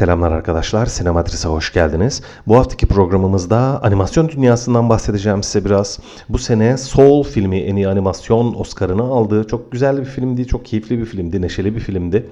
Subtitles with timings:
[0.00, 2.22] Selamlar arkadaşlar, Sinematris'e hoş geldiniz.
[2.46, 5.98] Bu haftaki programımızda animasyon dünyasından bahsedeceğim size biraz.
[6.28, 9.46] Bu sene Soul filmi en iyi animasyon Oscar'ını aldı.
[9.46, 12.26] Çok güzel bir filmdi, çok keyifli bir filmdi, neşeli bir filmdi.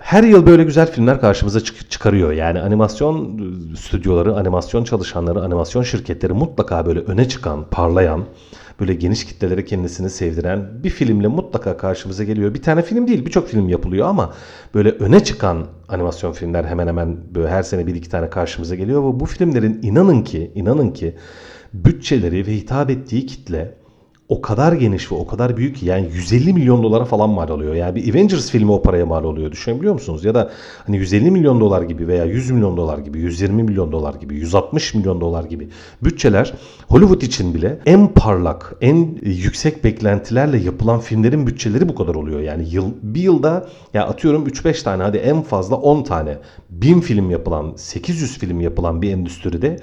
[0.00, 2.32] Her yıl böyle güzel filmler karşımıza çık- çıkarıyor.
[2.32, 3.40] Yani animasyon
[3.76, 8.24] stüdyoları, animasyon çalışanları, animasyon şirketleri mutlaka böyle öne çıkan, parlayan,
[8.80, 12.54] böyle geniş kitlelere kendisini sevdiren bir filmle mutlaka karşımıza geliyor.
[12.54, 14.34] Bir tane film değil, birçok film yapılıyor ama
[14.74, 19.00] böyle öne çıkan animasyon filmler hemen hemen böyle her sene bir iki tane karşımıza geliyor.
[19.02, 21.16] Ve bu filmlerin inanın ki, inanın ki
[21.74, 23.74] bütçeleri ve hitap ettiği kitle
[24.30, 27.74] o kadar geniş ve o kadar büyük ki yani 150 milyon dolara falan mal oluyor.
[27.74, 29.52] Yani bir Avengers filmi o paraya mal oluyor.
[29.52, 30.24] Düşünebiliyor musunuz?
[30.24, 30.50] Ya da
[30.86, 34.94] hani 150 milyon dolar gibi veya 100 milyon dolar gibi, 120 milyon dolar gibi, 160
[34.94, 35.68] milyon dolar gibi
[36.02, 36.52] bütçeler
[36.88, 42.40] Hollywood için bile en parlak, en yüksek beklentilerle yapılan filmlerin bütçeleri bu kadar oluyor.
[42.40, 46.38] Yani yıl, bir yılda ya atıyorum 3-5 tane hadi en fazla 10 tane
[46.70, 49.76] 1000 film yapılan, 800 film yapılan bir endüstride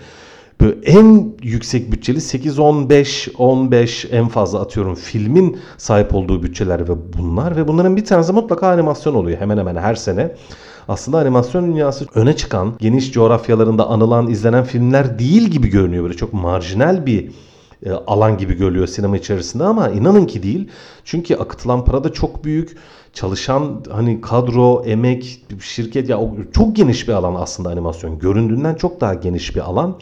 [0.62, 7.14] Böyle en yüksek bütçeli 8 15 15 en fazla atıyorum filmin sahip olduğu bütçeler ve
[7.18, 10.36] bunlar ve bunların bir tanesi mutlaka animasyon oluyor hemen hemen her sene.
[10.88, 16.04] Aslında animasyon dünyası öne çıkan, geniş coğrafyalarında anılan, izlenen filmler değil gibi görünüyor.
[16.04, 17.32] Böyle çok marjinal bir
[17.86, 20.70] e, alan gibi görülüyor sinema içerisinde ama inanın ki değil.
[21.04, 22.78] Çünkü akıtılan para da çok büyük.
[23.14, 26.20] Çalışan hani kadro, emek, şirket ya
[26.54, 28.20] çok geniş bir alan aslında animasyon.
[28.20, 30.00] Göründüğünden çok daha geniş bir alan.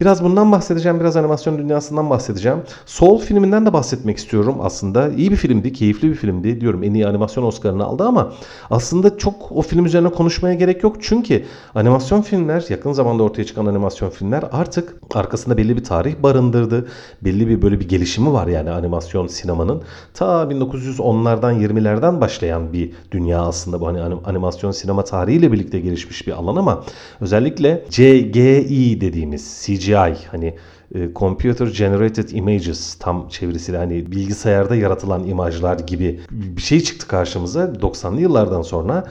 [0.00, 2.58] Biraz bundan bahsedeceğim, biraz animasyon dünyasından bahsedeceğim.
[2.86, 5.08] Soul filminden de bahsetmek istiyorum aslında.
[5.08, 6.60] İyi bir filmdi, keyifli bir filmdi.
[6.60, 8.32] Diyorum en iyi animasyon Oscar'ını aldı ama
[8.70, 10.96] aslında çok o film üzerine konuşmaya gerek yok.
[11.00, 11.44] Çünkü
[11.74, 16.88] animasyon filmler, yakın zamanda ortaya çıkan animasyon filmler artık arkasında belli bir tarih barındırdı.
[17.22, 19.82] Belli bir böyle bir gelişimi var yani animasyon sinemanın.
[20.14, 26.32] Ta 1910'lardan 20'lerden başlayan bir dünya aslında bu hani animasyon sinema tarihiyle birlikte gelişmiş bir
[26.32, 26.84] alan ama
[27.20, 29.85] özellikle CGI dediğimiz CGI
[30.30, 30.54] hani
[30.94, 37.64] e, Computer Generated Images tam çevirisiyle hani bilgisayarda yaratılan imajlar gibi bir şey çıktı karşımıza
[37.64, 39.04] 90'lı yıllardan sonra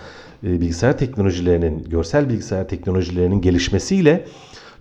[0.43, 4.25] e, bilgisayar teknolojilerinin, görsel bilgisayar teknolojilerinin gelişmesiyle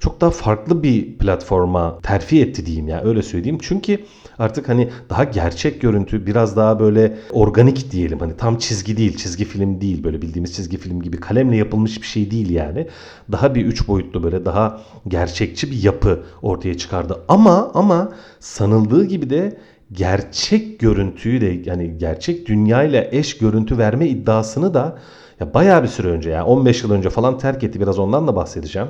[0.00, 3.58] çok daha farklı bir platforma terfi etti diyeyim ya yani öyle söyleyeyim.
[3.62, 3.98] Çünkü
[4.38, 8.18] artık hani daha gerçek görüntü biraz daha böyle organik diyelim.
[8.18, 10.04] Hani tam çizgi değil, çizgi film değil.
[10.04, 12.86] Böyle bildiğimiz çizgi film gibi kalemle yapılmış bir şey değil yani.
[13.32, 17.20] Daha bir üç boyutlu böyle daha gerçekçi bir yapı ortaya çıkardı.
[17.28, 19.56] Ama ama sanıldığı gibi de
[19.92, 24.98] gerçek görüntüyü de yani gerçek dünyayla eş görüntü verme iddiasını da
[25.40, 27.80] ya bayağı bir süre önce yani 15 yıl önce falan terk etti.
[27.80, 28.88] Biraz ondan da bahsedeceğim.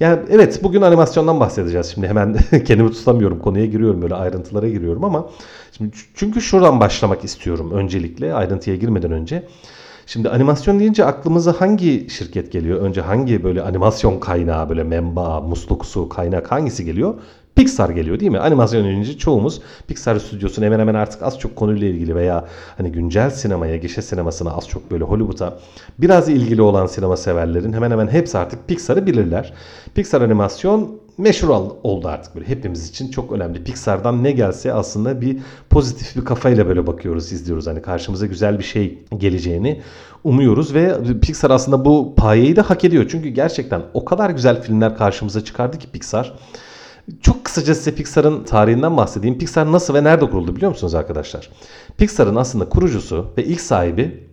[0.00, 1.86] Yani evet bugün animasyondan bahsedeceğiz.
[1.86, 5.30] Şimdi hemen kendimi tutamıyorum konuya giriyorum böyle ayrıntılara giriyorum ama
[5.76, 9.48] şimdi çünkü şuradan başlamak istiyorum öncelikle ayrıntıya girmeden önce.
[10.06, 12.80] Şimdi animasyon deyince aklımıza hangi şirket geliyor?
[12.80, 17.14] Önce hangi böyle animasyon kaynağı böyle menba, musluksu kaynak hangisi geliyor?
[17.60, 18.38] Pixar geliyor değil mi?
[18.38, 22.44] Animasyon önce çoğumuz Pixar stüdyosunu hemen hemen artık az çok konuyla ilgili veya
[22.76, 25.58] hani güncel sinemaya, gişe sinemasına az çok böyle Hollywood'a
[25.98, 29.52] biraz ilgili olan sinema severlerin hemen hemen hepsi artık Pixar'ı bilirler.
[29.94, 31.48] Pixar animasyon meşhur
[31.82, 33.64] oldu artık böyle hepimiz için çok önemli.
[33.64, 35.38] Pixar'dan ne gelse aslında bir
[35.70, 37.66] pozitif bir kafayla böyle bakıyoruz, izliyoruz.
[37.66, 39.80] Hani karşımıza güzel bir şey geleceğini
[40.24, 43.06] umuyoruz ve Pixar aslında bu payeyi de hak ediyor.
[43.10, 46.34] Çünkü gerçekten o kadar güzel filmler karşımıza çıkardı ki Pixar.
[47.22, 49.38] Çok kısaca size Pixar'ın tarihinden bahsedeyim.
[49.38, 51.50] Pixar nasıl ve nerede kuruldu biliyor musunuz arkadaşlar?
[51.98, 54.29] Pixar'ın aslında kurucusu ve ilk sahibi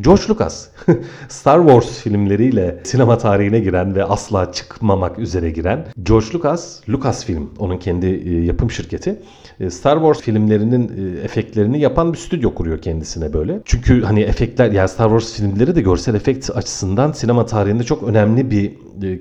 [0.00, 0.68] George Lucas.
[1.28, 7.78] Star Wars filmleriyle sinema tarihine giren ve asla çıkmamak üzere giren George Lucas, Lucasfilm onun
[7.78, 8.06] kendi
[8.44, 9.22] yapım şirketi.
[9.68, 13.60] Star Wars filmlerinin efektlerini yapan bir stüdyo kuruyor kendisine böyle.
[13.64, 18.50] Çünkü hani efektler yani Star Wars filmleri de görsel efekt açısından sinema tarihinde çok önemli
[18.50, 18.72] bir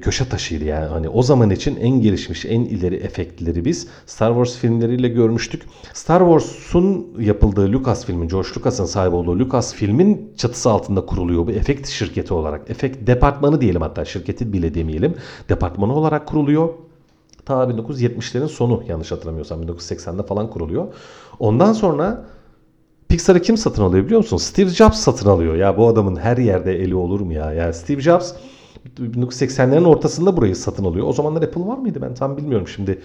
[0.02, 0.86] köşe taşıydı yani.
[0.86, 5.62] Hani o zaman için en gelişmiş, en ileri efektleri biz Star Wars filmleriyle görmüştük.
[5.94, 12.34] Star Wars'un yapıldığı Lucasfilm'in, George Lucas'ın sahip olduğu Lucasfilm'in çatısı altında kuruluyor bu efekt şirketi
[12.34, 12.70] olarak.
[12.70, 15.16] Efekt departmanı diyelim hatta şirketi bile demeyelim.
[15.50, 16.70] Departmanı olarak kuruluyor.
[17.46, 20.88] Ta 1970'lerin sonu yanlış hatırlamıyorsam 1980'de falan kuruluyor.
[21.40, 22.26] Ondan sonra
[23.10, 24.38] Pixar'ı kim satın alıyor biliyor musun?
[24.38, 25.56] Steve Jobs satın alıyor.
[25.56, 27.54] Ya bu adamın her yerde eli olur mu ya?
[27.54, 28.34] Yani Steve Jobs
[29.00, 31.08] 1980'lerin ortasında burayı satın alıyor.
[31.08, 33.02] O zamanlar Apple var mıydı ben tam bilmiyorum şimdi.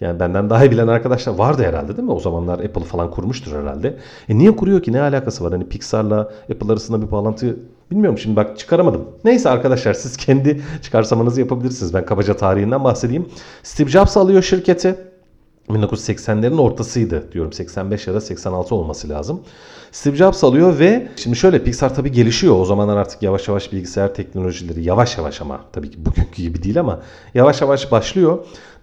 [0.00, 2.12] Yani benden daha iyi bilen arkadaşlar vardı herhalde değil mi?
[2.12, 3.96] O zamanlar Apple falan kurmuştur herhalde.
[4.28, 4.92] E niye kuruyor ki?
[4.92, 5.52] Ne alakası var?
[5.52, 6.20] Hani Pixar'la
[6.52, 7.56] Apple arasında bir bağlantı
[7.90, 9.04] bilmiyorum şimdi bak çıkaramadım.
[9.24, 11.94] Neyse arkadaşlar siz kendi çıkarsamanızı yapabilirsiniz.
[11.94, 13.28] Ben kabaca tarihinden bahsedeyim.
[13.62, 14.96] Steve Jobs alıyor şirketi.
[15.68, 17.52] 1980'lerin ortasıydı diyorum.
[17.52, 19.40] 85 ya da 86 olması lazım.
[19.92, 22.60] Steve Jobs alıyor ve şimdi şöyle Pixar tabii gelişiyor.
[22.60, 26.80] O zamanlar artık yavaş yavaş bilgisayar teknolojileri yavaş yavaş ama tabii ki bugünkü gibi değil
[26.80, 27.00] ama
[27.34, 28.38] yavaş yavaş başlıyor.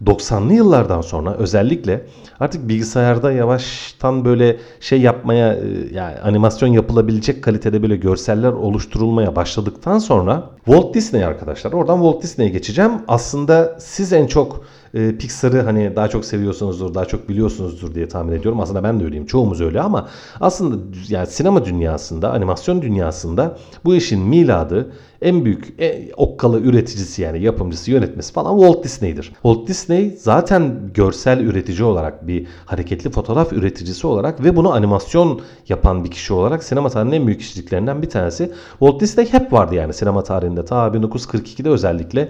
[0.05, 2.05] 90'lı yıllardan sonra özellikle
[2.39, 5.59] artık bilgisayarda yavaştan böyle şey yapmaya e,
[5.93, 12.49] yani animasyon yapılabilecek kalitede böyle görseller oluşturulmaya başladıktan sonra Walt Disney arkadaşlar oradan Walt Disney'e
[12.49, 12.91] geçeceğim.
[13.07, 18.33] Aslında siz en çok e, Pixar'ı hani daha çok seviyorsunuzdur, daha çok biliyorsunuzdur diye tahmin
[18.33, 18.59] ediyorum.
[18.59, 19.25] Aslında ben de öyleyim.
[19.25, 20.07] Çoğumuz öyle ama
[20.39, 27.43] aslında yani sinema dünyasında, animasyon dünyasında bu işin miladı en büyük e, okkalı üreticisi yani
[27.43, 29.23] yapımcısı, yönetmesi falan Walt Disney'dir.
[29.23, 36.03] Walt Disney zaten görsel üretici olarak bir hareketli fotoğraf üreticisi olarak ve bunu animasyon yapan
[36.03, 38.51] bir kişi olarak sinema tarihinin en büyük kişiliklerinden bir tanesi.
[38.79, 40.65] Walt Disney hep vardı yani sinema tarihinde.
[40.65, 42.29] Ta 1942'de özellikle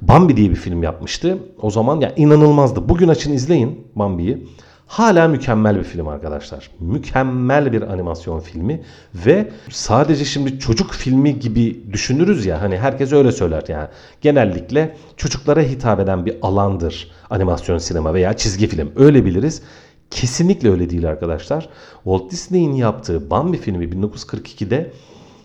[0.00, 1.38] Bambi diye bir film yapmıştı.
[1.62, 2.88] O zaman ya inanılmazdı.
[2.88, 4.46] Bugün açın izleyin Bambi'yi.
[4.90, 6.70] Hala mükemmel bir film arkadaşlar.
[6.80, 8.82] Mükemmel bir animasyon filmi
[9.14, 13.88] ve sadece şimdi çocuk filmi gibi düşünürüz ya hani herkes öyle söyler yani.
[14.20, 18.92] Genellikle çocuklara hitap eden bir alandır animasyon sinema veya çizgi film.
[18.96, 19.62] Öyle biliriz.
[20.10, 21.68] Kesinlikle öyle değil arkadaşlar.
[22.04, 24.92] Walt Disney'in yaptığı Bambi filmi 1942'de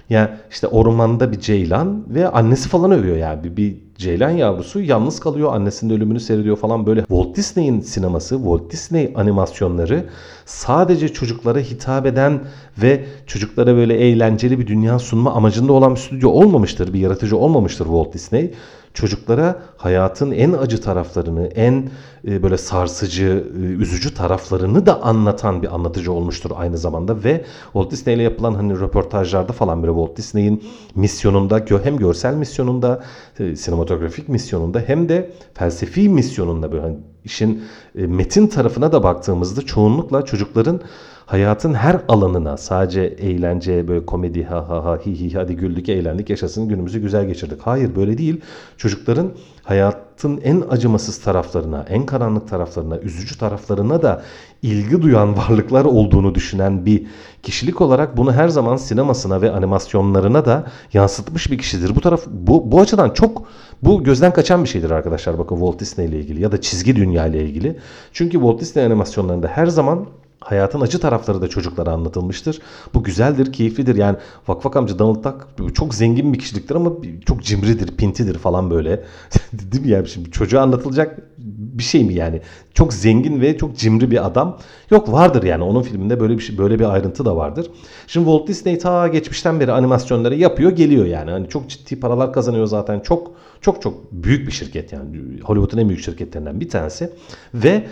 [0.09, 5.19] yani işte ormanda bir ceylan ve annesi falan övüyor yani bir, bir ceylan yavrusu yalnız
[5.19, 6.99] kalıyor annesinin ölümünü seyrediyor falan böyle.
[6.99, 10.05] Walt Disney'in sineması, Walt Disney animasyonları
[10.45, 12.39] sadece çocuklara hitap eden
[12.77, 17.85] ve çocuklara böyle eğlenceli bir dünya sunma amacında olan bir stüdyo olmamıştır, bir yaratıcı olmamıştır
[17.85, 18.53] Walt Disney
[18.95, 21.89] çocuklara hayatın en acı taraflarını, en
[22.27, 27.23] e, böyle sarsıcı, e, üzücü taraflarını da anlatan bir anlatıcı olmuştur aynı zamanda.
[27.23, 30.63] Ve Walt Disney ile yapılan hani röportajlarda falan böyle Walt Disney'in
[30.95, 33.03] misyonunda hem görsel misyonunda,
[33.39, 37.63] e, sinematografik misyonunda hem de felsefi misyonunda böyle hani işin
[37.93, 40.81] metin tarafına da baktığımızda çoğunlukla çocukların
[41.25, 46.29] hayatın her alanına sadece eğlence böyle komedi ha ha ha hi hi hadi güldük eğlendik
[46.29, 47.61] yaşasın günümüzü güzel geçirdik.
[47.61, 48.41] Hayır böyle değil.
[48.77, 49.31] Çocukların
[49.63, 54.23] hayatın en acımasız taraflarına, en karanlık taraflarına, üzücü taraflarına da
[54.61, 57.05] ilgi duyan varlıklar olduğunu düşünen bir
[57.43, 60.63] kişilik olarak bunu her zaman sinemasına ve animasyonlarına da
[60.93, 61.95] yansıtmış bir kişidir.
[61.95, 63.43] Bu taraf bu bu açıdan çok
[63.83, 67.27] bu gözden kaçan bir şeydir arkadaşlar bakın Walt Disney ile ilgili ya da çizgi dünya
[67.27, 67.79] ile ilgili.
[68.13, 70.05] Çünkü Walt Disney animasyonlarında her zaman
[70.39, 72.59] hayatın acı tarafları da çocuklara anlatılmıştır.
[72.93, 73.95] Bu güzeldir, keyiflidir.
[73.95, 74.17] Yani
[74.47, 76.91] Vakfak amca Donald Duck çok zengin bir kişiliktir ama
[77.25, 79.03] çok cimridir, pintidir falan böyle.
[79.53, 82.41] Değil mi yani şimdi çocuğa anlatılacak bir şey mi yani?
[82.73, 84.57] Çok zengin ve çok cimri bir adam.
[84.91, 87.71] Yok vardır yani onun filminde böyle bir şey, böyle bir ayrıntı da vardır.
[88.07, 91.31] Şimdi Walt Disney ta geçmişten beri animasyonları yapıyor, geliyor yani.
[91.31, 92.99] Hani çok ciddi paralar kazanıyor zaten.
[92.99, 95.05] Çok çok çok büyük bir şirket yani.
[95.43, 97.09] Hollywood'un en büyük şirketlerinden bir tanesi
[97.53, 97.87] ve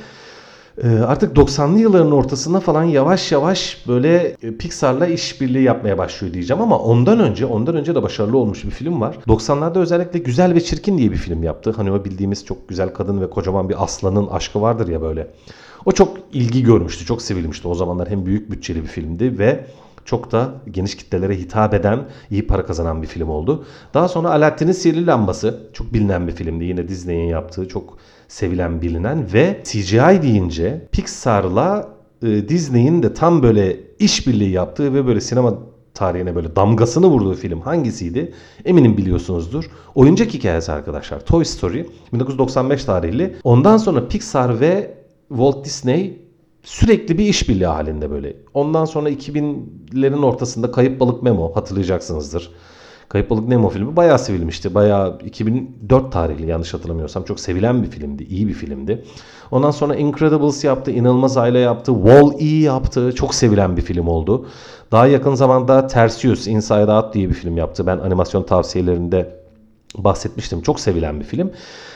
[0.81, 6.79] artık 90'lı yılların ortasında falan yavaş yavaş böyle e, Pixar'la işbirliği yapmaya başlıyor diyeceğim ama
[6.79, 9.17] ondan önce ondan önce de başarılı olmuş bir film var.
[9.27, 11.73] 90'larda özellikle Güzel ve Çirkin diye bir film yaptı.
[11.77, 15.27] Hani o bildiğimiz çok güzel kadın ve kocaman bir aslanın aşkı vardır ya böyle.
[15.85, 17.67] O çok ilgi görmüştü, çok sevilmişti.
[17.67, 19.65] O zamanlar hem büyük bütçeli bir filmdi ve
[20.05, 21.99] çok da geniş kitlelere hitap eden,
[22.31, 23.65] iyi para kazanan bir film oldu.
[23.93, 26.63] Daha sonra Alaaddin'in Sihirli Lambası çok bilinen bir filmdi.
[26.65, 27.97] Yine Disney'in yaptığı çok
[28.27, 31.89] sevilen bilinen ve CGI deyince Pixar'la
[32.23, 35.59] e, Disney'in de tam böyle işbirliği yaptığı ve böyle sinema
[35.93, 38.33] tarihine böyle damgasını vurduğu film hangisiydi?
[38.65, 39.65] Eminim biliyorsunuzdur.
[39.95, 41.25] Oyuncak hikayesi arkadaşlar.
[41.25, 43.35] Toy Story 1995 tarihli.
[43.44, 44.97] Ondan sonra Pixar ve
[45.30, 46.21] Walt Disney
[46.63, 48.35] sürekli bir işbirliği halinde böyle.
[48.53, 52.51] Ondan sonra 2000'lerin ortasında Kayıp Balık Memo hatırlayacaksınızdır.
[53.10, 54.76] Kayıp Balık Nemo filmi bayağı sevilmişti.
[54.76, 57.24] Bayağı 2004 tarihli yanlış hatırlamıyorsam.
[57.24, 58.24] Çok sevilen bir filmdi.
[58.24, 59.04] iyi bir filmdi.
[59.52, 60.92] Ondan sonra Incredibles yaptı.
[60.92, 61.92] İnanılmaz Aile yaptı.
[61.92, 63.16] Wall-E yaptı.
[63.16, 64.48] Çok sevilen bir film oldu.
[64.92, 67.88] Daha yakın zamanda Tersius Inside Out diye bir film yaptı.
[67.88, 69.44] Ben animasyon tavsiyelerinde
[69.98, 70.62] bahsetmiştim.
[70.62, 71.52] Çok sevilen bir film.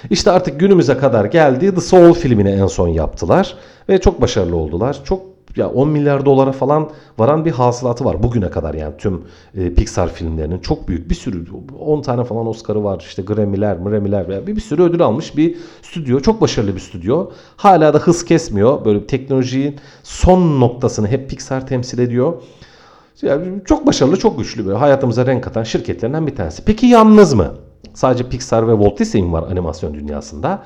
[0.09, 1.75] İşte artık günümüze kadar geldi.
[1.75, 3.55] The Soul filmini en son yaptılar.
[3.89, 4.97] Ve çok başarılı oldular.
[5.03, 9.23] Çok ya 10 milyar dolara falan varan bir hasılatı var bugüne kadar yani tüm
[9.55, 11.45] e, Pixar filmlerinin çok büyük bir sürü
[11.79, 16.19] 10 tane falan Oscar'ı var işte Grammy'ler, Grammy'ler bir, bir sürü ödül almış bir stüdyo.
[16.19, 17.29] Çok başarılı bir stüdyo.
[17.57, 18.85] Hala da hız kesmiyor.
[18.85, 22.33] Böyle teknolojinin son noktasını hep Pixar temsil ediyor.
[23.21, 26.65] Yani çok başarılı, çok güçlü böyle hayatımıza renk katan şirketlerinden bir tanesi.
[26.65, 27.53] Peki yalnız mı?
[27.93, 30.63] Sadece Pixar ve Walt Disney mi var animasyon dünyasında?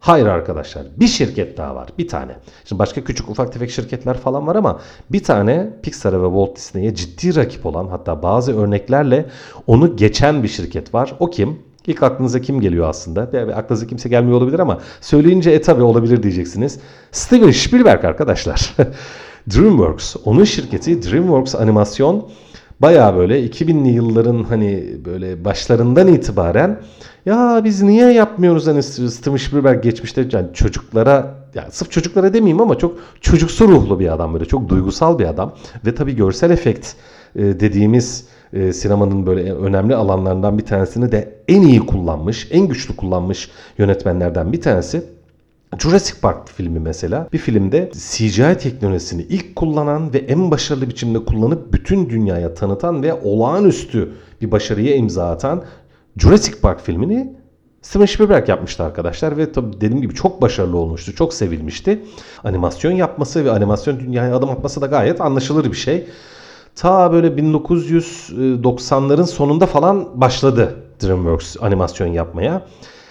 [0.00, 2.32] Hayır arkadaşlar bir şirket daha var bir tane.
[2.64, 6.94] Şimdi başka küçük ufak tefek şirketler falan var ama bir tane Pixar'a ve Walt Disney'e
[6.94, 9.26] ciddi rakip olan hatta bazı örneklerle
[9.66, 11.14] onu geçen bir şirket var.
[11.20, 11.58] O kim?
[11.86, 13.30] İlk aklınıza kim geliyor aslında?
[13.32, 16.80] Yani aklınıza kimse gelmiyor olabilir ama söyleyince e tabi olabilir diyeceksiniz.
[17.12, 18.74] Steven Spielberg arkadaşlar.
[19.54, 22.28] DreamWorks, onun şirketi DreamWorks Animasyon
[22.80, 26.80] baya böyle 2000'li yılların hani böyle başlarından itibaren
[27.28, 32.78] ya biz niye yapmıyoruz hani Steven Spielberg geçmişte yani çocuklara yani sırf çocuklara demeyeyim ama
[32.78, 35.54] çok çocuksu ruhlu bir adam böyle çok duygusal bir adam
[35.86, 36.94] ve tabii görsel efekt
[37.36, 42.96] e, dediğimiz e, sinemanın böyle önemli alanlarından bir tanesini de en iyi kullanmış, en güçlü
[42.96, 45.02] kullanmış yönetmenlerden bir tanesi.
[45.78, 51.72] Jurassic Park filmi mesela bir filmde CGI teknolojisini ilk kullanan ve en başarılı biçimde kullanıp
[51.72, 55.64] bütün dünyaya tanıtan ve olağanüstü bir başarıya imza atan
[56.18, 57.32] Jurassic Park filmini
[57.82, 62.02] Steven Spielberg yapmıştı arkadaşlar ve tabii dediğim gibi çok başarılı olmuştu, çok sevilmişti.
[62.44, 66.08] Animasyon yapması ve animasyon dünyaya adım atması da gayet anlaşılır bir şey.
[66.74, 72.66] Ta böyle 1990'ların sonunda falan başladı DreamWorks animasyon yapmaya.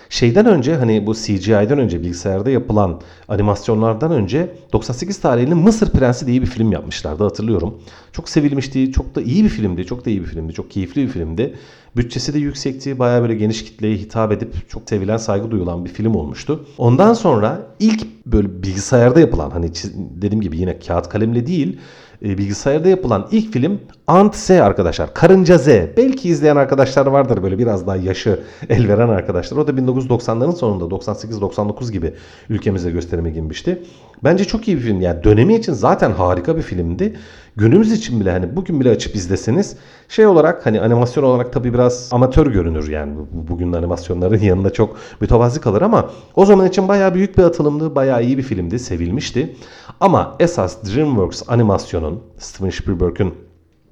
[0.10, 6.42] Şeyden önce hani bu CGI'den önce bilgisayarda yapılan animasyonlardan önce 98 tarihli Mısır Prensi diye
[6.42, 7.82] bir film yapmışlardı hatırlıyorum.
[8.12, 11.08] Çok sevilmişti, çok da iyi bir filmdi, çok da iyi bir filmdi, çok keyifli bir
[11.08, 11.56] filmdi.
[11.98, 16.16] Bütçesi de yüksekti, bayağı böyle geniş kitleye hitap edip çok sevilen, saygı duyulan bir film
[16.16, 16.66] olmuştu.
[16.77, 21.80] Ondan sonra ilk böyle bilgisayarda yapılan hani dediğim gibi yine kağıt kalemle değil
[22.25, 25.13] e, bilgisayarda yapılan ilk film Ant Z arkadaşlar.
[25.13, 25.68] Karınca Z.
[25.98, 28.39] Belki izleyen arkadaşlar vardır böyle biraz daha yaşı
[28.70, 29.58] el veren arkadaşlar.
[29.58, 32.13] O da 1990'ların sonunda 98-99 gibi
[32.50, 33.84] ülkemize gösterime girmişti.
[34.24, 35.01] Bence çok iyi bir film.
[35.01, 37.16] Yani dönemi için zaten harika bir filmdi.
[37.58, 39.76] Günümüz için bile hani bugün bile açıp izleseniz
[40.10, 45.62] şey olarak hani animasyon olarak tabii biraz amatör görünür yani bugün animasyonların yanında çok mütevazi
[45.62, 49.56] kalır ama o zaman için bayağı büyük bir atılımdı, bayağı iyi bir filmdi, sevilmişti.
[50.00, 53.34] Ama esas DreamWorks animasyonun Steven Spielberg'ün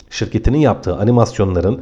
[0.10, 1.82] şirketinin yaptığı animasyonların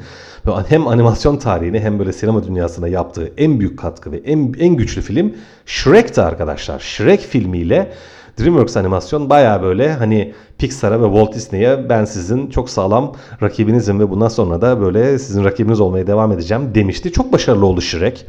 [0.67, 5.01] hem animasyon tarihine hem böyle sinema dünyasına yaptığı en büyük katkı ve en, en güçlü
[5.01, 5.33] film
[5.65, 6.79] Shrek'ti arkadaşlar.
[6.79, 7.93] Shrek filmiyle
[8.39, 14.09] DreamWorks animasyon baya böyle hani Pixar'a ve Walt Disney'e ben sizin çok sağlam rakibinizim ve
[14.09, 17.11] bundan sonra da böyle sizin rakibiniz olmaya devam edeceğim demişti.
[17.11, 18.25] Çok başarılı oldu Shrek.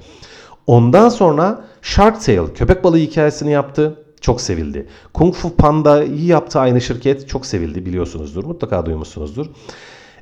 [0.66, 4.00] Ondan sonra Shark Tale köpek balığı hikayesini yaptı.
[4.20, 4.86] Çok sevildi.
[5.14, 7.28] Kung Fu Panda'yı yaptı aynı şirket.
[7.28, 8.44] Çok sevildi biliyorsunuzdur.
[8.44, 9.46] Mutlaka duymuşsunuzdur.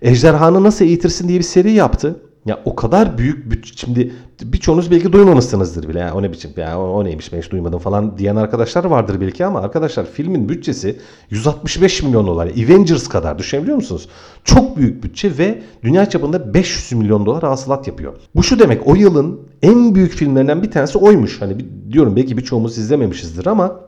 [0.03, 2.17] Ejderhanı nasıl eğitirsin diye bir seri yaptı.
[2.47, 5.99] Ya o kadar büyük bütçe şimdi birçoğunuz belki duymamışsınızdır bile.
[5.99, 9.21] Yani o ne biçim ya o, o neymiş ben hiç duymadım falan diyen arkadaşlar vardır
[9.21, 10.99] belki ama arkadaşlar filmin bütçesi
[11.31, 12.47] 165 milyon dolar.
[12.47, 14.09] Avengers kadar düşünebiliyor musunuz?
[14.45, 18.15] Çok büyük bütçe ve dünya çapında 500 milyon dolar hasılat yapıyor.
[18.35, 21.41] Bu şu demek o yılın en büyük filmlerinden bir tanesi oymuş.
[21.41, 21.57] Hani
[21.93, 23.81] diyorum belki birçoğumuz izlememişizdir ama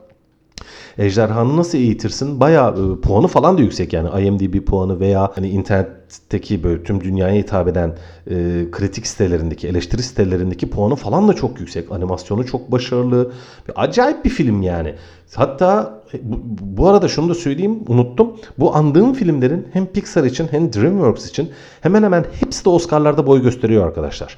[0.97, 2.39] Ejderhanı nasıl eğitirsin?
[2.39, 5.49] Bayağı e, puanı falan da yüksek yani IMDb puanı veya hani
[6.15, 7.95] internetteki böyle tüm dünyaya hitap eden
[8.29, 11.91] e, kritik sitelerindeki, eleştiri sitelerindeki puanı falan da çok yüksek.
[11.91, 13.31] Animasyonu çok başarılı.
[13.75, 14.95] Acayip bir film yani.
[15.35, 18.37] Hatta e, bu, bu arada şunu da söyleyeyim unuttum.
[18.59, 21.49] Bu andığım filmlerin hem Pixar için hem DreamWorks için
[21.81, 24.37] hemen hemen hepsi de Oscar'larda boy gösteriyor arkadaşlar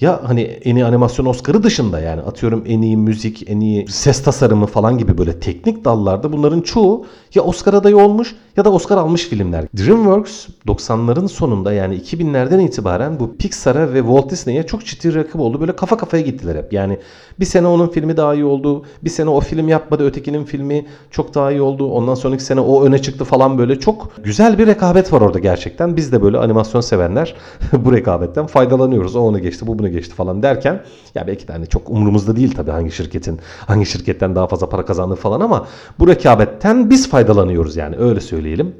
[0.00, 4.22] ya hani en iyi animasyon Oscar'ı dışında yani atıyorum en iyi müzik, en iyi ses
[4.22, 8.98] tasarımı falan gibi böyle teknik dallarda bunların çoğu ya Oscar adayı olmuş ya da Oscar
[8.98, 9.64] almış filmler.
[9.78, 15.60] DreamWorks 90'ların sonunda yani 2000'lerden itibaren bu Pixar'a ve Walt Disney'e çok ciddi rakip oldu.
[15.60, 16.72] Böyle kafa kafaya gittiler hep.
[16.72, 16.98] Yani
[17.40, 18.84] bir sene onun filmi daha iyi oldu.
[19.04, 20.06] Bir sene o film yapmadı.
[20.06, 21.90] Ötekinin filmi çok daha iyi oldu.
[21.90, 23.80] Ondan sonraki sene o öne çıktı falan böyle.
[23.80, 25.96] Çok güzel bir rekabet var orada gerçekten.
[25.96, 27.34] Biz de böyle animasyon sevenler
[27.72, 29.16] bu rekabetten faydalanıyoruz.
[29.16, 30.82] O onu geçti, bu bunu geçti falan derken
[31.14, 34.84] ya belki de hani çok umurumuzda değil tabii hangi şirketin hangi şirketten daha fazla para
[34.84, 35.66] kazandığı falan ama
[35.98, 38.74] bu rekabetten biz faydalanıyoruz yani öyle söyleyelim.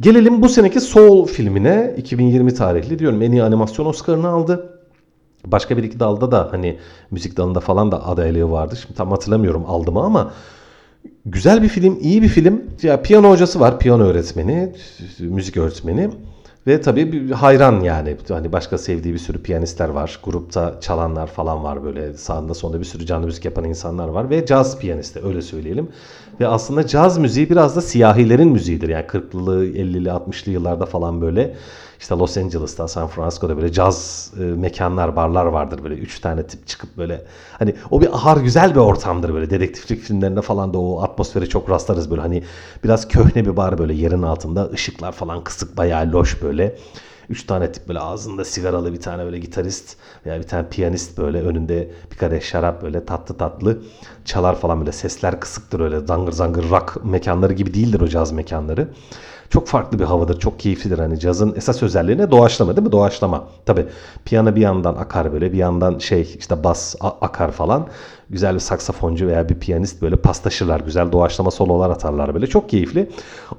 [0.00, 4.80] Gelelim bu seneki Soul filmine 2020 tarihli diyorum en iyi animasyon Oscar'ını aldı.
[5.46, 6.78] Başka bir iki dalda da hani
[7.10, 8.76] müzik dalında falan da adaylığı vardı.
[8.82, 10.32] Şimdi tam hatırlamıyorum aldı mı ama
[11.26, 12.62] güzel bir film, iyi bir film.
[12.82, 14.72] Ya piyano hocası var, piyano öğretmeni,
[15.18, 16.10] müzik öğretmeni.
[16.66, 18.16] Ve tabii bir hayran yani.
[18.28, 20.20] Hani başka sevdiği bir sürü piyanistler var.
[20.24, 22.14] Grupta çalanlar falan var böyle.
[22.14, 24.30] Sağında sonunda bir sürü canlı müzik yapan insanlar var.
[24.30, 25.88] Ve caz piyanisti öyle söyleyelim.
[26.40, 28.88] Ve aslında caz müziği biraz da siyahilerin müziğidir.
[28.88, 31.54] Yani 40'lı, 50'li, 60'lı yıllarda falan böyle
[32.00, 35.94] işte Los Angeles'ta, San Francisco'da böyle caz e, mekanlar, barlar vardır böyle.
[35.94, 37.24] Üç tane tip çıkıp böyle
[37.58, 39.50] hani o bir ahar güzel bir ortamdır böyle.
[39.50, 42.20] Dedektiflik filmlerinde falan da o atmosferi çok rastlarız böyle.
[42.20, 42.42] Hani
[42.84, 44.70] biraz köhne bir bar böyle yerin altında.
[44.74, 46.76] Işıklar falan kısık bayağı loş böyle.
[47.28, 49.96] Üç tane tip böyle ağzında sigaralı bir tane böyle gitarist
[50.26, 53.78] veya bir tane piyanist böyle önünde bir kadeh şarap böyle tatlı tatlı
[54.24, 54.92] çalar falan böyle.
[54.92, 56.00] Sesler kısıktır öyle.
[56.00, 58.88] Zangır zangır rock mekanları gibi değildir o caz mekanları.
[59.54, 60.40] Çok farklı bir havadır.
[60.40, 60.98] Çok keyiflidir.
[60.98, 62.92] Hani cazın esas özelliğine doğaçlama değil mi?
[62.92, 63.44] Doğaçlama.
[63.66, 63.86] Tabi
[64.24, 67.86] piyano bir yandan akar böyle bir yandan şey işte bas akar falan.
[68.30, 70.80] Güzel bir saksafoncu veya bir piyanist böyle paslaşırlar.
[70.80, 72.46] Güzel doğaçlama sololar atarlar böyle.
[72.46, 73.10] Çok keyifli.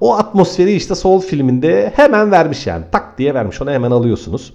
[0.02, 2.86] O atmosferi işte Soul filminde hemen vermiş yani.
[2.92, 3.62] Tak diye vermiş.
[3.62, 4.54] Onu hemen alıyorsunuz.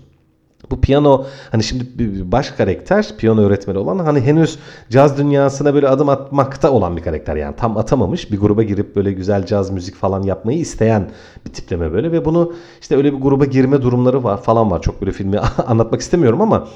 [0.70, 1.84] Bu piyano hani şimdi
[2.32, 4.58] baş karakter piyano öğretmeni olan hani henüz
[4.90, 7.36] caz dünyasına böyle adım atmakta olan bir karakter.
[7.36, 11.10] Yani tam atamamış bir gruba girip böyle güzel caz müzik falan yapmayı isteyen
[11.46, 12.12] bir tipleme böyle.
[12.12, 14.82] Ve bunu işte öyle bir gruba girme durumları var falan var.
[14.82, 16.68] Çok böyle filmi anlatmak istemiyorum ama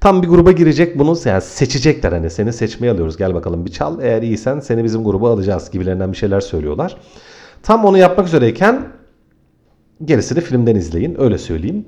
[0.00, 2.12] tam bir gruba girecek bunu yani seçecekler.
[2.12, 3.16] Hani seni seçmeye alıyoruz.
[3.16, 4.00] Gel bakalım bir çal.
[4.02, 6.96] Eğer iyisen seni bizim gruba alacağız gibilerinden bir şeyler söylüyorlar.
[7.62, 8.88] Tam onu yapmak üzereyken
[10.04, 11.20] gerisini filmden izleyin.
[11.20, 11.86] Öyle söyleyeyim.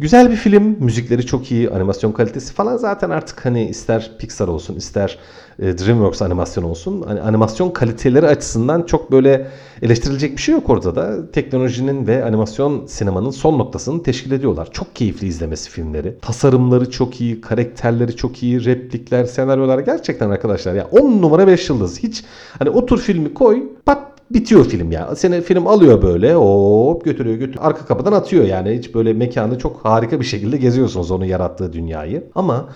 [0.00, 4.76] Güzel bir film, müzikleri çok iyi, animasyon kalitesi falan zaten artık hani ister Pixar olsun,
[4.76, 5.18] ister
[5.58, 7.02] e, DreamWorks animasyon olsun.
[7.06, 9.48] Hani animasyon kaliteleri açısından çok böyle
[9.82, 11.30] eleştirilecek bir şey yok orada da.
[11.30, 14.68] Teknolojinin ve animasyon sinemanın son noktasını teşkil ediyorlar.
[14.72, 16.18] Çok keyifli izlemesi filmleri.
[16.22, 22.02] Tasarımları çok iyi, karakterleri çok iyi, replikler, senaryolar gerçekten arkadaşlar ya 10 numara 5 yıldız.
[22.02, 22.24] Hiç
[22.58, 25.16] hani otur filmi koy, pat bitiyor film ya.
[25.16, 27.64] Seni film alıyor böyle hop götürüyor götürüyor.
[27.64, 28.78] Arka kapıdan atıyor yani.
[28.78, 32.24] Hiç böyle mekanı çok harika bir şekilde geziyorsunuz onun yarattığı dünyayı.
[32.34, 32.68] Ama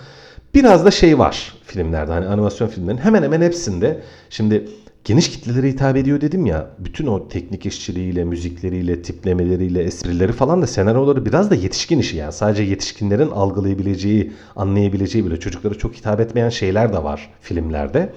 [0.53, 4.01] biraz da şey var filmlerde hani animasyon filmlerin hemen hemen hepsinde.
[4.29, 4.67] Şimdi
[5.03, 6.67] geniş kitlelere hitap ediyor dedim ya.
[6.79, 12.33] Bütün o teknik işçiliğiyle, müzikleriyle, tiplemeleriyle, esprileri falan da senaryoları biraz da yetişkin işi yani.
[12.33, 18.09] Sadece yetişkinlerin algılayabileceği, anlayabileceği bile çocuklara çok hitap etmeyen şeyler de var filmlerde.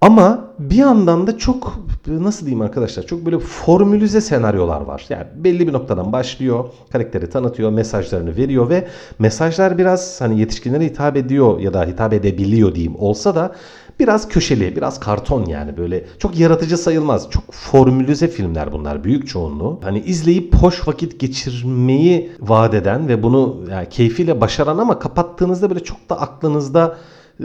[0.00, 5.06] Ama bir yandan da çok nasıl diyeyim arkadaşlar çok böyle formülize senaryolar var.
[5.08, 8.88] Yani belli bir noktadan başlıyor, karakteri tanıtıyor, mesajlarını veriyor ve
[9.18, 13.52] mesajlar biraz hani yetişkinlere hitap ediyor ya da hitap edebiliyor diyeyim olsa da
[14.00, 17.30] biraz köşeli, biraz karton yani böyle çok yaratıcı sayılmaz.
[17.30, 19.80] Çok formülize filmler bunlar büyük çoğunluğu.
[19.82, 25.84] Hani izleyip hoş vakit geçirmeyi vaat eden ve bunu yani keyfiyle başaran ama kapattığınızda böyle
[25.84, 26.96] çok da aklınızda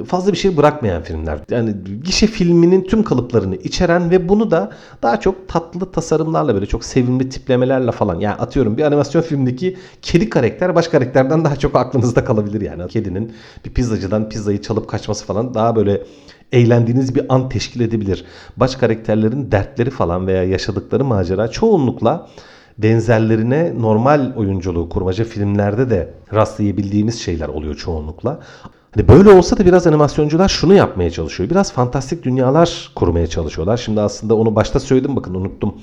[0.04, 1.40] fazla bir şey bırakmayan filmler.
[1.50, 4.72] Yani gişe filminin tüm kalıplarını içeren ve bunu da
[5.04, 8.20] daha çok tatlı tasarımlarla böyle çok sevimli tiplemelerle falan.
[8.20, 12.88] Yani atıyorum bir animasyon filmindeki kedi karakter baş karakterden daha çok aklınızda kalabilir yani.
[12.88, 13.34] Kedinin
[13.66, 16.04] bir pizzacıdan pizzayı çalıp kaçması falan daha böyle
[16.52, 18.26] eğlendiğiniz bir an teşkil edebilir.
[18.58, 22.28] Baş karakterlerin dertleri falan veya yaşadıkları macera çoğunlukla
[22.78, 28.40] benzerlerine normal oyunculuğu kurmaca filmlerde de rastlayabildiğimiz şeyler oluyor çoğunlukla.
[28.96, 31.50] Hani böyle olsa da biraz animasyoncular şunu yapmaya çalışıyor.
[31.50, 33.78] Biraz fantastik dünyalar kurmaya çalışıyorlar.
[33.78, 35.76] Şimdi aslında onu başta söyledim bakın unuttum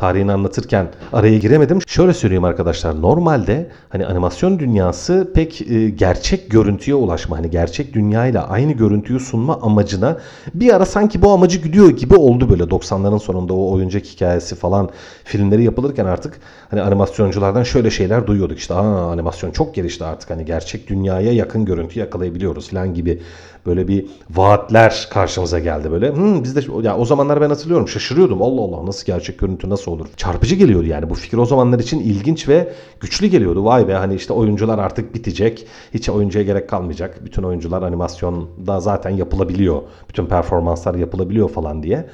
[0.00, 1.78] tarihini anlatırken araya giremedim.
[1.86, 3.02] Şöyle söyleyeyim arkadaşlar.
[3.02, 9.60] Normalde hani animasyon dünyası pek e, gerçek görüntüye ulaşma, hani gerçek dünyayla aynı görüntüyü sunma
[9.62, 10.18] amacına
[10.54, 14.90] bir ara sanki bu amacı gidiyor gibi oldu böyle 90'ların sonunda o oyuncak hikayesi falan
[15.24, 18.58] filmleri yapılırken artık hani animasyonculardan şöyle şeyler duyuyorduk.
[18.58, 23.22] İşte Aa, animasyon çok gelişti artık hani gerçek dünyaya yakın görüntü yakalayabiliyoruz falan gibi
[23.66, 26.12] böyle bir vaatler karşımıza geldi böyle.
[26.12, 28.42] Hmm, biz de ya o zamanlar ben hatırlıyorum şaşırıyordum.
[28.42, 30.06] Allah Allah nasıl gerçek görüntü nasıl olur?
[30.16, 33.64] Çarpıcı geliyordu yani bu fikir o zamanlar için ilginç ve güçlü geliyordu.
[33.64, 35.66] Vay be hani işte oyuncular artık bitecek.
[35.94, 37.24] Hiç oyuncuya gerek kalmayacak.
[37.24, 39.82] Bütün oyuncular animasyonda zaten yapılabiliyor.
[40.08, 42.06] Bütün performanslar yapılabiliyor falan diye.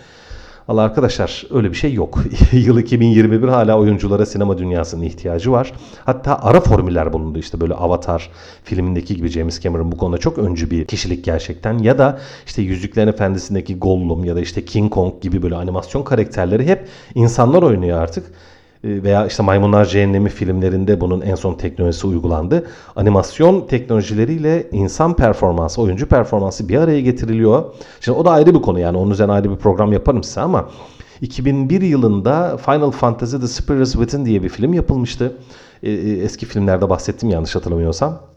[0.68, 2.18] Allah arkadaşlar öyle bir şey yok.
[2.52, 5.72] Yıl 2021 hala oyunculara sinema dünyasının ihtiyacı var.
[6.04, 8.30] Hatta ara formüller bulundu işte böyle Avatar
[8.64, 11.78] filmindeki gibi James Cameron bu konuda çok öncü bir kişilik gerçekten.
[11.78, 16.66] Ya da işte Yüzüklerin Efendisi'ndeki Gollum ya da işte King Kong gibi böyle animasyon karakterleri
[16.66, 18.32] hep insanlar oynuyor artık
[18.86, 22.66] veya işte Maymunlar Cehennemi filmlerinde bunun en son teknolojisi uygulandı.
[22.96, 27.64] Animasyon teknolojileriyle insan performansı, oyuncu performansı bir araya getiriliyor.
[28.00, 30.68] Şimdi o da ayrı bir konu yani onun üzerine ayrı bir program yaparım size ama
[31.20, 35.32] 2001 yılında Final Fantasy The Spirits Within diye bir film yapılmıştı.
[36.22, 38.35] Eski filmlerde bahsettim yanlış hatırlamıyorsam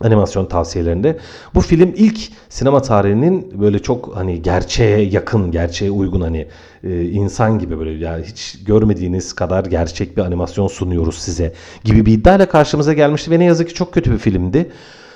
[0.00, 1.18] animasyon tavsiyelerinde.
[1.54, 6.46] Bu film ilk sinema tarihinin böyle çok hani gerçeğe yakın, gerçeğe uygun hani
[6.84, 11.52] e, insan gibi böyle yani hiç görmediğiniz kadar gerçek bir animasyon sunuyoruz size
[11.84, 14.70] gibi bir iddiayla karşımıza gelmişti ve ne yazık ki çok kötü bir filmdi.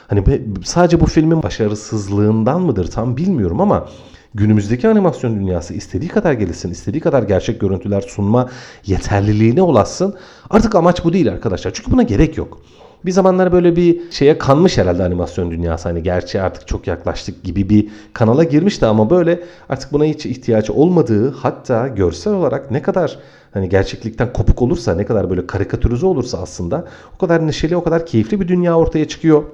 [0.09, 0.25] Hani
[0.65, 3.89] sadece bu filmin başarısızlığından mıdır tam bilmiyorum ama
[4.35, 8.49] günümüzdeki animasyon dünyası istediği kadar gelişsin, istediği kadar gerçek görüntüler sunma
[8.87, 10.15] yeterliliğine ulaşsın.
[10.51, 11.73] Artık amaç bu değil arkadaşlar.
[11.75, 12.61] Çünkü buna gerek yok.
[13.05, 15.89] Bir zamanlar böyle bir şeye kanmış herhalde animasyon dünyası.
[15.89, 20.73] Hani gerçeğe artık çok yaklaştık gibi bir kanala girmişti ama böyle artık buna hiç ihtiyacı
[20.73, 23.19] olmadığı hatta görsel olarak ne kadar
[23.55, 28.07] hani gerçeklikten kopuk olursa ne kadar böyle karikatürize olursa aslında o kadar neşeli o kadar
[28.07, 29.45] keyifli bir dünya ortaya çıkıyor.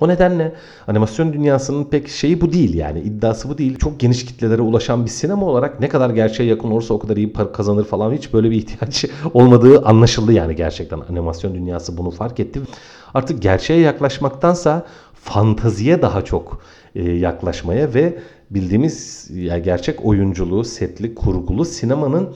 [0.00, 0.54] O nedenle
[0.88, 3.78] animasyon dünyasının pek şeyi bu değil yani iddiası bu değil.
[3.78, 7.32] Çok geniş kitlelere ulaşan bir sinema olarak ne kadar gerçeğe yakın olursa o kadar iyi
[7.32, 11.00] para kazanır falan hiç böyle bir ihtiyaç olmadığı anlaşıldı yani gerçekten.
[11.10, 12.60] Animasyon dünyası bunu fark etti.
[13.14, 16.60] Artık gerçeğe yaklaşmaktansa fantaziye daha çok
[16.94, 18.18] e, yaklaşmaya ve
[18.50, 22.28] bildiğimiz ya gerçek oyunculuğu, setli, kurgulu sinemanın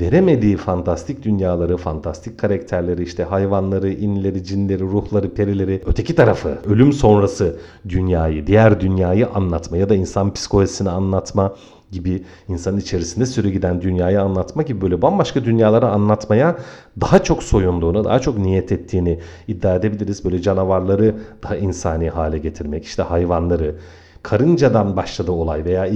[0.00, 7.56] veremediği fantastik dünyaları, fantastik karakterleri, işte hayvanları, inleri, cinleri, ruhları, perileri, öteki tarafı, ölüm sonrası
[7.88, 11.54] dünyayı, diğer dünyayı anlatma ya da insan psikolojisini anlatma
[11.90, 16.56] gibi insanın içerisinde süre giden dünyayı anlatma gibi böyle bambaşka dünyaları anlatmaya
[17.00, 20.24] daha çok soyunduğunu, daha çok niyet ettiğini iddia edebiliriz.
[20.24, 23.74] Böyle canavarları daha insani hale getirmek, işte hayvanları,
[24.22, 25.86] karıncadan başladı olay veya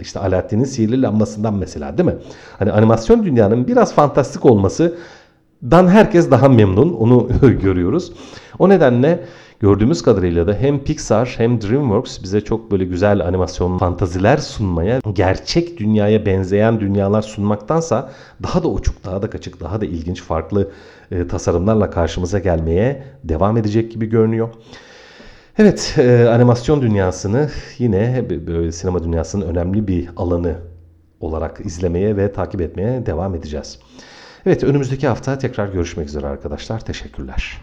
[0.00, 2.16] işte Alaaddin'in sihirli lambasından mesela değil mi?
[2.58, 4.98] Hani animasyon dünyanın biraz fantastik olması
[5.62, 7.28] dan herkes daha memnun onu
[7.62, 8.12] görüyoruz.
[8.58, 9.24] O nedenle
[9.60, 15.78] gördüğümüz kadarıyla da hem Pixar hem DreamWorks bize çok böyle güzel animasyon fantaziler sunmaya, gerçek
[15.78, 18.10] dünyaya benzeyen dünyalar sunmaktansa
[18.42, 20.70] daha da uçuk, daha da kaçık, daha da ilginç farklı
[21.10, 24.48] e, tasarımlarla karşımıza gelmeye devam edecek gibi görünüyor.
[25.58, 30.56] Evet, e, animasyon dünyasını yine böyle sinema dünyasının önemli bir alanı
[31.20, 33.78] olarak izlemeye ve takip etmeye devam edeceğiz.
[34.46, 36.80] Evet, önümüzdeki hafta tekrar görüşmek üzere arkadaşlar.
[36.80, 37.60] Teşekkürler.